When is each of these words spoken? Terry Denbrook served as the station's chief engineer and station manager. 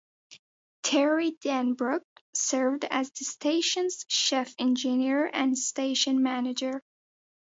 Terry 0.81 1.33
Denbrook 1.33 2.01
served 2.33 2.85
as 2.85 3.11
the 3.11 3.23
station's 3.23 4.03
chief 4.05 4.55
engineer 4.57 5.29
and 5.31 5.55
station 5.55 6.23
manager. 6.23 6.81